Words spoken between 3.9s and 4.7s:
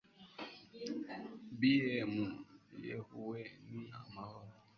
amahoro